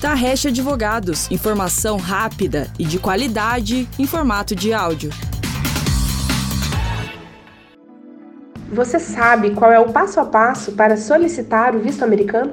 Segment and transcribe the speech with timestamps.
[0.00, 5.10] Tarrecha Advogados, informação rápida e de qualidade em formato de áudio.
[8.70, 12.52] Você sabe qual é o passo a passo para solicitar o visto americano?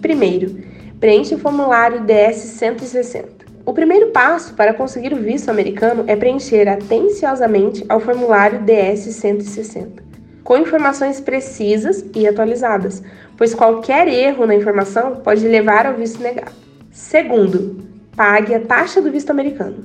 [0.00, 0.64] Primeiro,
[0.98, 3.26] preencha o formulário DS-160.
[3.66, 10.00] O primeiro passo para conseguir o visto americano é preencher atenciosamente ao formulário DS-160,
[10.42, 13.02] com informações precisas e atualizadas,
[13.36, 16.67] pois qualquer erro na informação pode levar ao visto negado.
[16.98, 17.76] Segundo,
[18.16, 19.84] pague a taxa do visto americano.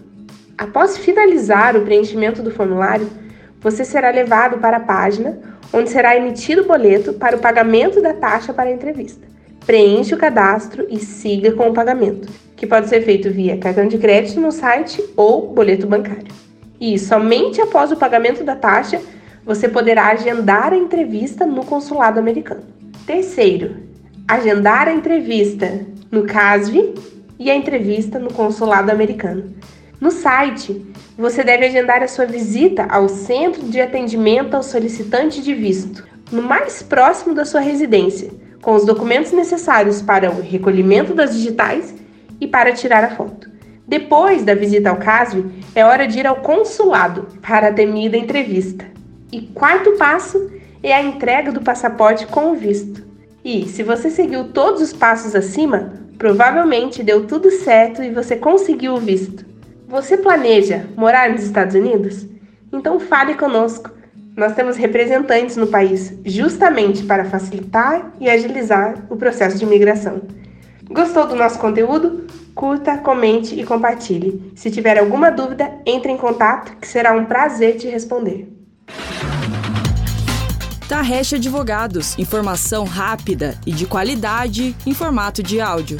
[0.57, 3.07] Após finalizar o preenchimento do formulário,
[3.61, 5.37] você será levado para a página
[5.71, 9.27] onde será emitido o boleto para o pagamento da taxa para a entrevista.
[9.63, 13.99] Preencha o cadastro e siga com o pagamento, que pode ser feito via cartão de
[13.99, 16.33] crédito no site ou boleto bancário.
[16.81, 18.99] E somente após o pagamento da taxa
[19.45, 22.63] você poderá agendar a entrevista no consulado americano.
[23.05, 23.77] Terceiro,
[24.27, 26.93] agendar a entrevista no CASV
[27.39, 29.51] e a entrevista no consulado americano.
[29.99, 30.85] No site,
[31.17, 36.43] você deve agendar a sua visita ao Centro de Atendimento ao Solicitante de Visto, no
[36.43, 38.29] mais próximo da sua residência,
[38.61, 41.95] com os documentos necessários para o recolhimento das digitais
[42.39, 43.49] e para tirar a foto.
[43.87, 45.43] Depois da visita ao CASV,
[45.73, 48.85] é hora de ir ao consulado para a temida entrevista.
[49.31, 50.51] E quarto passo
[50.83, 53.03] é a entrega do passaporte com o visto.
[53.43, 58.93] E se você seguiu todos os passos acima, Provavelmente deu tudo certo e você conseguiu
[58.93, 59.45] o visto.
[59.87, 62.25] Você planeja morar nos Estados Unidos?
[62.71, 63.91] Então fale conosco.
[64.35, 70.21] Nós temos representantes no país justamente para facilitar e agilizar o processo de imigração.
[70.89, 72.25] Gostou do nosso conteúdo?
[72.55, 74.51] Curta, comente e compartilhe.
[74.55, 78.47] Se tiver alguma dúvida, entre em contato que será um prazer te responder.
[80.87, 85.97] Tarrecha Advogados, informação rápida e de qualidade em formato de áudio.